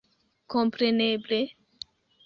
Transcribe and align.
Kompreneble... 0.53 1.41